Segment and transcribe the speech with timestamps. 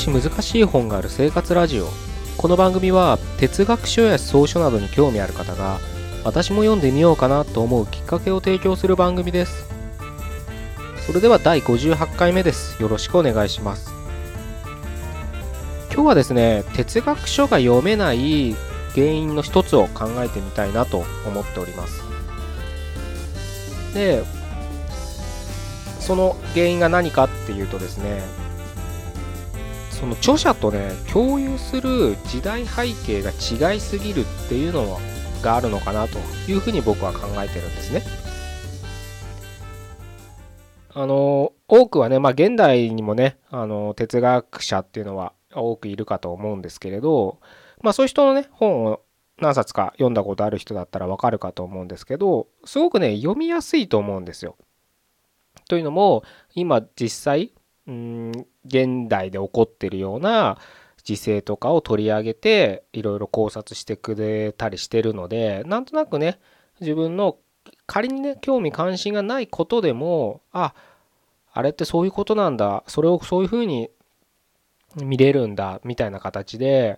[0.00, 1.86] し難しい本がある生活ラジオ。
[2.38, 5.78] この番組は哲学書や草書などに興味ある方が
[6.24, 9.68] 私も読んでみようかなと思うきっかけを提供する番組です。
[11.06, 12.80] それでは第58回目です。
[12.82, 13.92] よろしくお願いします。
[15.92, 18.56] 今日はですね哲学書が読めない
[18.94, 22.02] 原因の一つを考えてみたいなと思っております。
[23.92, 24.24] で
[25.98, 28.39] その原因が何かっていうとですね
[30.00, 34.98] その著者とね共有する時代背景が違いすぎるっていうの
[35.42, 36.18] があるのかなと
[36.50, 38.02] いうふうに僕は考えてるんですね。
[40.92, 47.38] あの多くはね、まあ、現代にもねあの哲学者っていうのは多くいるかと思うんですけれど、
[47.82, 49.00] まあ、そういう人のね本を
[49.38, 54.56] 何冊か読んだことある人だったらわかるかと思うんですけどすごくね読みやすいと思うんですよ。
[55.68, 57.52] というのも今実際
[57.90, 58.32] うん
[58.64, 60.58] 現代で起こってるような
[61.02, 66.38] 時勢とかを取り上げていろいろ考察してくれたりしてるのでなんとなくね
[66.80, 67.38] 自分の
[67.86, 70.72] 仮にね興味関心がないことでもあ
[71.52, 73.90] あれってそういうことなんだそれをそういうふうに
[74.96, 76.96] 見れるんだみたいな形で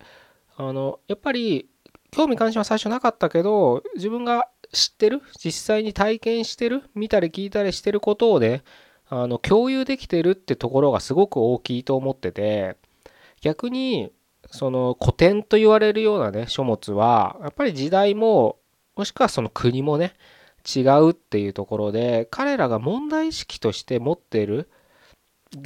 [0.57, 1.69] あのやっぱり
[2.11, 8.63] 興味関心は最初なかったけど自分が知ってる実際に体験してる見たり聞いたりしてることをね
[9.15, 12.79] あの共有できてるってところがすごく大きいと思ってて
[13.43, 14.11] 逆に
[14.51, 18.57] その古典と言われるようなね書物はやっぱり時代も
[18.97, 20.15] もしくはその国もね
[20.65, 24.71] 違うっていうところで彼らが問題意識として持っている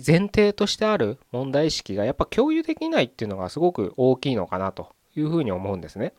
[0.05, 6.15] 前提としてある問題意識がやっぱ共有できないっていうのがすごく大きいのかなというふうに思うんですね。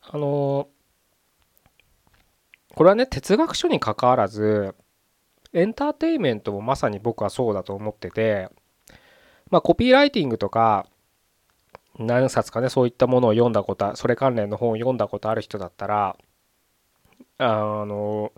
[0.00, 0.68] あの
[2.74, 4.74] これはね哲学書にかかわらず
[5.52, 8.48] エンターテインメントもまさに僕はそうだと思ってて
[9.50, 10.86] まあコピーライティングとか
[11.98, 16.16] 何冊かねそういったものを読んだことそれ関連の本を読んだことある人だったら
[17.38, 18.32] あの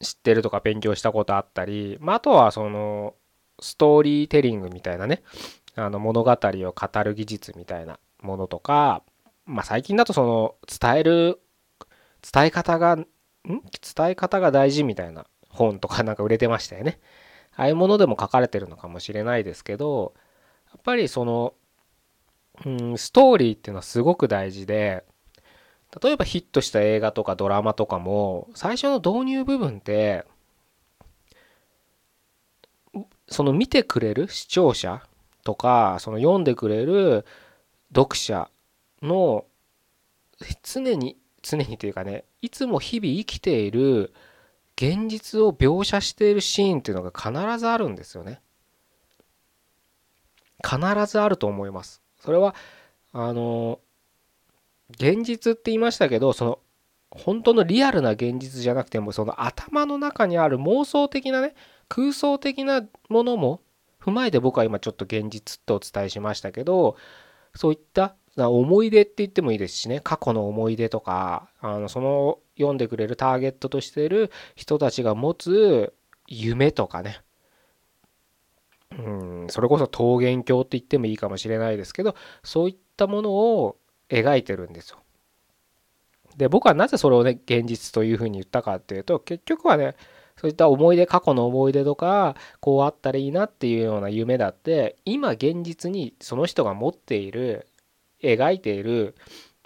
[0.00, 3.14] 知ってるとか勉強したことあったり、まあ、あとはその
[3.60, 5.22] ストーリーテリングみたいなね
[5.74, 9.02] あの物語を語る技術みたいなものとか、
[9.46, 11.40] まあ、最近だとその伝える
[12.32, 13.06] 伝え方がん？
[13.44, 15.26] 伝え方が大事みたいな
[15.58, 16.98] 本とかなんか売れてましたよね。
[17.56, 20.14] ああいうものでも書かれてるのかもしれないですけど
[20.72, 21.54] やっぱりその、
[22.64, 25.04] うん、ストーリーっていうのはすごく大事で
[26.02, 30.24] 例えばヒットした映画とかドラマとかも最初の導入部分って
[33.28, 35.02] その見てくれる視聴者
[35.44, 37.24] とかその読んでくれる
[37.94, 38.50] 読者
[39.02, 39.44] の
[40.62, 44.12] 常に常にというかねいつも日々生きている
[44.80, 48.40] 現実を描写しているシーンっていうのが必ずあるんですよね。
[50.64, 52.00] 必ずあると思います。
[52.20, 52.54] それは
[53.12, 53.80] あの
[54.90, 56.58] 現実って言いましたけどその
[57.10, 61.54] 本当のリアルな現実じゃなくてもその頭の中にある妄想的なね
[61.88, 63.62] 空想的なものも
[64.00, 66.96] 踏まえて僕は今ちょっと現実とお伝えしましたけど
[67.54, 68.14] そういった
[68.46, 75.92] 思い出って言ってもいいですしね過去の思い出とかあのその読んでくれるターゲットとしてる人たちが持つ
[76.26, 77.22] 夢とかね
[78.96, 79.02] う
[79.44, 83.76] んそれこそ桃源郷って言ってもいいかもしれないですけどそういったものを
[84.08, 84.98] 描いてるんですよ。
[86.36, 89.96] で僕はなぜそれをね現実というふうに言ったかっていうと結局はね
[90.40, 97.66] そういった思い出過去の思い出とかこうあったらいいなっていうような夢だって今現実にその人が持っている
[98.22, 99.14] 描いている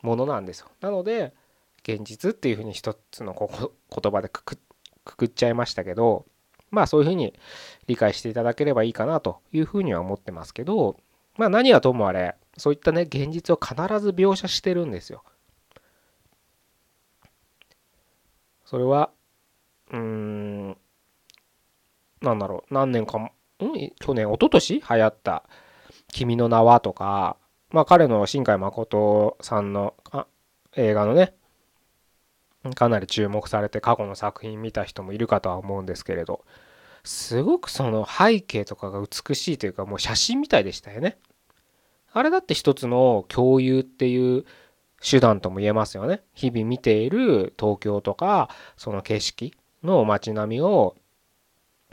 [0.03, 0.69] ものなんですよ。
[0.81, 1.35] なので
[1.83, 4.57] 現実っていうふうに一つのこ言葉でく
[5.05, 6.27] くっちゃいましたけど
[6.71, 7.35] まあそういうふうに
[7.87, 10.97] 理解していただければいいかなというふうには思ってますけど
[11.37, 15.25] まあ何はともあれそういったね現実を必ず描写してるんですよ。
[18.65, 19.11] それは
[19.91, 20.79] うーん
[22.23, 25.45] なんだろう何年かん去年一昨年流行った
[26.13, 27.37] 「君の名は」とか
[27.73, 29.95] まあ彼の新海誠さんの
[30.77, 31.35] 映画のね
[32.75, 36.45] かなり注目されて過去の作品見た人もいるかとは思うんですけれど
[37.03, 41.19] すごくその背景とかが美しいというかもう写真みたいでしたよね。
[42.13, 44.45] あれだって一つの共有っていう
[45.03, 46.23] 手段とも言えますよね。
[46.35, 49.53] 日々見ている東京とかその景色
[49.83, 50.95] の街並みを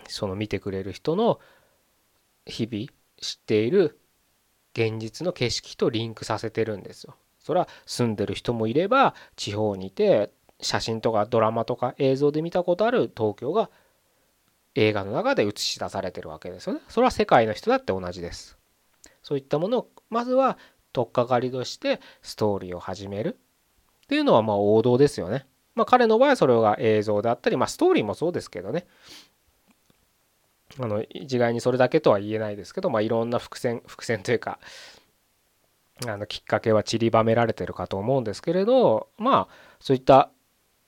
[0.07, 1.39] その見てくれる人の
[2.45, 2.87] 日々
[3.19, 3.98] 知っている
[4.79, 7.15] 現実の景色とリンクさせてるんですよ。
[7.39, 10.31] それは住んでる人もいれば地方にいて
[10.61, 13.69] 写真とかドラマとか映像で見たことある東京が
[14.75, 16.81] 映画の中で映し出されてるわけですよね。
[16.87, 18.57] それは世界の人だって同じです。
[19.23, 20.57] そういったものをまずは
[20.93, 23.37] 取っかかりとしてストーリーを始める
[24.03, 25.45] っていうのはまあ王道ですよね。
[25.75, 28.85] まあ彼の場合はそれが映像であったり、まあストーリーもそうですけどね。
[30.79, 34.59] あの一概にそれだけとは言えないですけど、まあいろんな伏線、 伏線というか、
[36.07, 40.31] あのきっかけは散りばめられてるかと思うんですけれど、まあそういった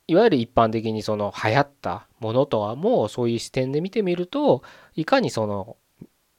[0.07, 4.61] いわゆる一般的にその流行ったものとはもうそういう視点で見てみると
[4.95, 5.77] いかにその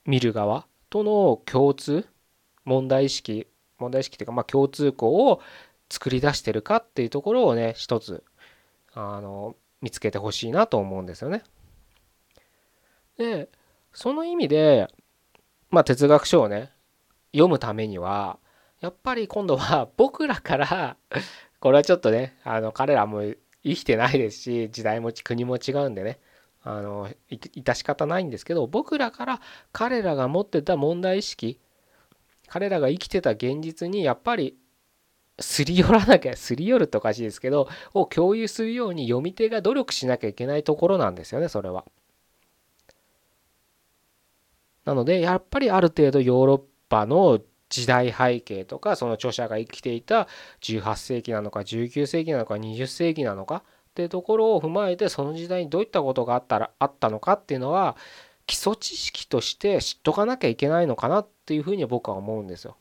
[0.04, 2.06] 見る側との共通
[2.64, 3.46] 問題意識
[3.78, 5.40] 問題意識というかまあ共通項を
[5.90, 8.24] 作り出してるかっていうところをね一つ
[8.94, 11.42] あの見つけてほしいなと思うんですよね。
[13.16, 13.48] で
[13.92, 14.88] その意味で
[15.70, 16.72] まあ哲学書をね
[17.32, 18.38] 読むためには
[18.80, 20.96] やっぱり今度は 僕らから
[21.60, 26.18] これはちょっとねあの彼らも生きてないですし時代も国も違うんでね
[26.64, 29.40] あの致し方ないんですけど僕らから
[29.72, 31.60] 彼らが持ってた問題意識
[32.48, 34.56] 彼らが生きてた現実にやっぱり
[35.40, 41.84] すり寄らなきゃすり寄るとおかしいですけどを共有するように読み手が努力しなきゃいけないところなんですよねそれは。
[44.84, 50.28] なのでやっぱりある程度ヨーロッパの時代背景とかその著者が生きていた
[50.60, 53.62] 18世紀なのか19世紀なのか20世紀なのか
[53.92, 57.96] っていうところを踏まえてその時代にどういったことがあったらあったのかっていうのは
[58.46, 62.76] 基礎知識として知っとかなきゃいけないのかなっていうふうに僕は思うんですよ。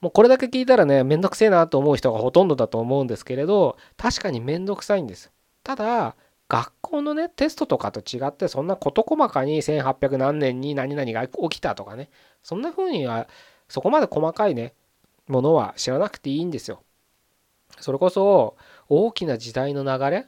[0.00, 5.32] もうこれだけ聞いたらねめんどくせえなと思う人がほとんどだと思うんですけれど確かにめんどくさいんです。
[5.64, 6.14] ただ
[6.48, 12.10] 学校のねテストとかと違ってそんな事細かに1800何年に何々が起きたとかね
[12.42, 13.28] そんな風には
[13.68, 14.74] そこまで細かいね
[15.26, 16.82] ものは知らなくていいんですよ。
[17.80, 18.56] それこそ
[18.88, 20.26] 大きな時代の流れ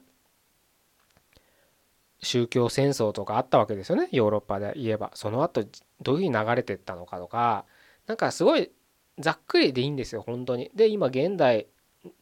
[2.23, 5.65] 宗教戦争とかあったわけですよねヨーロッパで言えばその後
[6.03, 7.65] どういうふうに流れてったのかとか
[8.07, 8.71] なんかすごい
[9.19, 10.71] ざっくりでいいんですよ本当に。
[10.75, 11.67] で今現代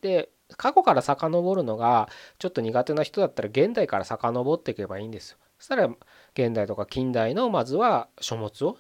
[0.01, 2.09] で過去から遡るのが
[2.39, 5.39] ちょっと苦手な人だったら現代から遡っていけばいいんですよ。
[5.59, 5.87] そしたら
[6.35, 8.79] 現代とか近代のまずは書物を、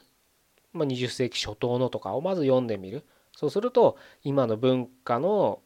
[0.73, 3.05] まあ、20世紀初頭のとかをまず読んでみる。
[3.37, 5.61] そうすると今の文化の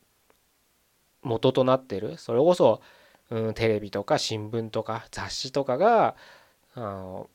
[1.22, 2.82] 元となっているそれこそ、
[3.30, 6.16] うん、テレビとか新聞とか雑誌とかが
[6.74, 7.30] あの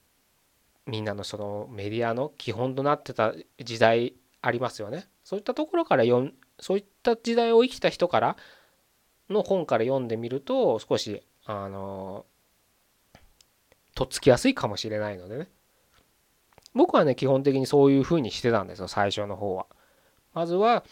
[0.85, 3.33] みんなのそのメディアの基本となってた
[3.63, 5.07] 時代ありますよね。
[5.23, 8.37] そういったところから読そういった時代を生きた人から
[9.29, 12.25] の本から読んでみると少しあの
[13.95, 15.49] とっつきやすいかもしれないのでね
[16.73, 19.65] 僕はね基本的にそういうふうにしてたんですよ最初の方は。
[20.33, 20.83] まずは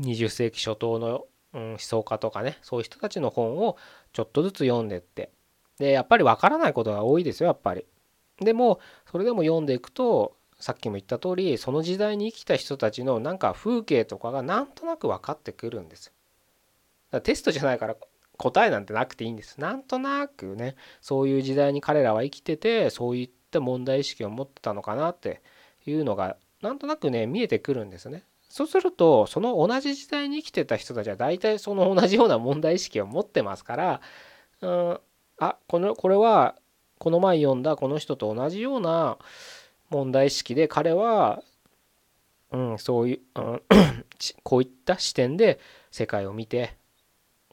[0.00, 3.76] 20世紀初頭の、うん、思想家とかねそういう人たちの本を
[4.12, 5.30] ちょっとずつ読んでって
[5.78, 7.84] でやっぱり分からないことが多いですよやっぱり。
[8.40, 8.80] でも
[9.10, 16.12] それでも読んでいくとさっきも言った通りその時代に生きた人たちのなんか風景とかがなんとなく分かってくるんです。
[17.10, 17.96] だテストじゃないから
[18.36, 19.60] 答えなんてなくていいんです。
[19.60, 25.42] なんとなくねそういう時代に彼らは生きててそういった問題意識を持ってたのかなって
[25.86, 28.24] いうのがなんとなくね見えてくるんですね。
[28.48, 34.00] そうするとその同じ時代に生きてた人たちは大体その同じような問題意識を持ってますから、
[34.62, 35.00] うん、
[35.38, 36.56] あこのこれは
[36.98, 39.18] この前読んだこの人と同じような
[39.90, 41.42] 問題意識で彼は、
[42.50, 43.62] うん、そういう、うん、
[44.42, 45.60] こういった視点で
[45.90, 46.77] 世界を見て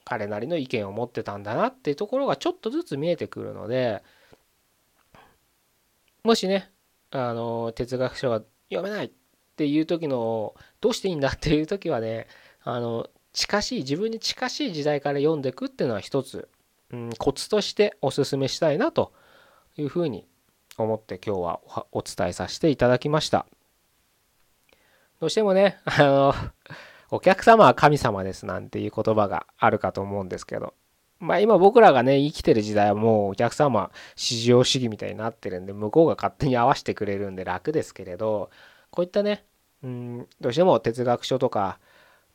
[0.06, 4.04] 彼なりの意見を持ってたんだなっていうところがちょっとずつ見えてくるので
[6.22, 6.70] もしね
[7.10, 9.10] あの哲学書が読めないっ
[9.56, 12.28] ていう時のどうしていいんだっていう時はね
[12.62, 16.48] あの近しい自分に近しい時代から読んでいくっていうのは一つ、
[16.92, 19.12] うん、コツとしておすすめしたいなと
[19.76, 20.24] いうふうに
[20.78, 21.60] 思って今日は
[21.90, 23.46] お伝えさせていただきました。
[25.20, 26.34] どうしてもね、あの、
[27.10, 30.74] お客様は神様ですなんていう言葉があるかと思うんですけど、
[31.18, 38.50] まあ今僕らがね、生きてる時代はもうお客様、市場主義みたいになってるんで、向こうが勝手に合わせてくれるんで楽ですけれど、
[38.90, 39.44] こういったね、
[39.82, 41.78] うん、どうしても哲学書とか、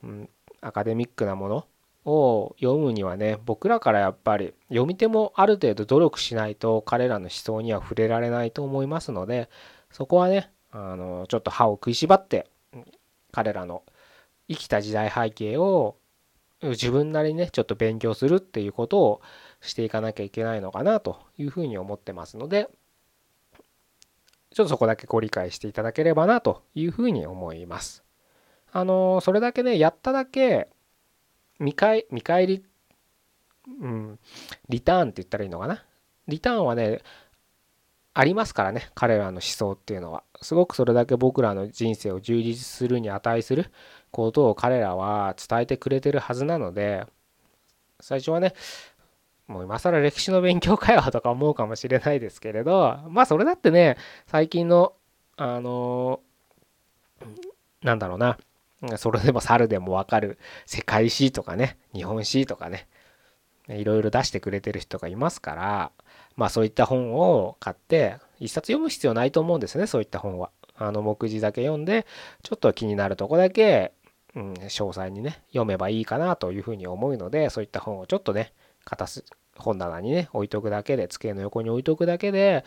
[0.04, 0.30] うん、
[0.62, 1.66] アカデミックなもの
[2.06, 9.50] を読むにはね僕らからやっぱり読み手もある程度努力しないと彼らの思想には触れられないと思いますので
[9.92, 12.48] そこはねあのちょっと歯を食いしばって
[13.32, 13.84] 彼らの
[14.52, 15.96] 生きた時代背景を
[16.62, 19.22] 自分なりにねちょっと勉強するっていうことを
[19.62, 22.70] していかなきゃいけないのかなというふうに思ってますので
[24.54, 28.04] ちょっとそこだけご理解していただければなというふうに思います。
[28.74, 30.68] あのそれだけねやっただけ
[31.60, 32.64] 見返見返り、
[33.82, 34.20] うん、
[34.70, 35.84] リターンって言ったらいいのかな？
[36.28, 37.02] リターンはね
[38.14, 43.72] ありますからね彼らの思想っていうのはすごくそれだけ僕らの人生を充実するに値する
[44.12, 47.06] ことを彼らは伝えてくれてるはずなので
[48.00, 48.54] 最初はね
[49.48, 54.94] もう今更歴史の勉強かよとか思うかもしれないですけれどまあそれだってね最近の
[55.38, 56.22] あの
[57.82, 58.38] なんだろうな
[58.98, 62.88] それでも猿でもわかる世界史とかね日本史とかね
[63.68, 65.92] いろいろ出してくれてる人がいますから
[66.36, 70.50] まあそういった本を買って一冊読む必要ないと思うんですねそういった本は。
[70.78, 72.08] あの目次だけ読んで
[72.42, 73.94] ちょっと気になるとこだけ、
[74.36, 78.54] うん、詳細にね読めばいいかなというふうに思うのでそういった本をちょっとね
[78.86, 79.26] 片す
[79.58, 82.64] 本棚にね置いとくだけで机の横に置いとくだけで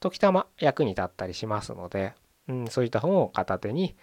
[0.00, 2.12] 時たま役に立ったりしますので、
[2.48, 3.96] うん、そういった本を片手に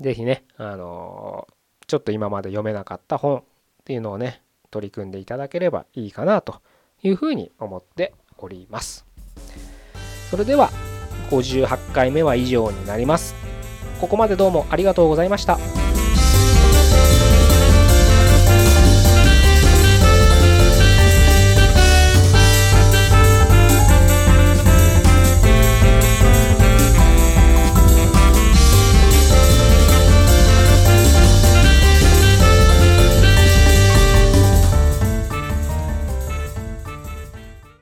[0.00, 3.42] 是非ねあのー、ちょっと今まで読めなかった本っ
[3.84, 6.60] ていうのをね取り組んでいただければいいかなと
[7.02, 9.06] いうふうに思っております。
[10.30, 10.70] それでは
[11.30, 13.45] 58回目は以上になります。
[14.00, 15.85] ここまでどうもありがとうございました。